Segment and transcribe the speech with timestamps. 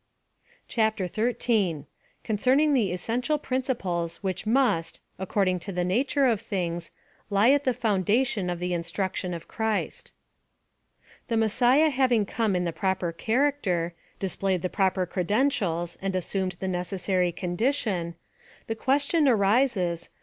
[0.00, 1.86] M2 PHILOSOPHY OF TiiB CHAPTER XIII.
[2.24, 6.90] CONCERNING THE ESSENTIAL PRINCIPLES WHICH MUST, ACCORDING TO THE NATURE OF THINGS,
[7.28, 10.12] LIE AT THE FOUNDATION OF THE INSTRUC TION OF CHRIST.
[11.28, 16.46] The Messiah having come in the proper char acter; displayed the proper credentials, and assum
[16.46, 18.14] ed the necessary condition,
[18.68, 20.08] the question arises.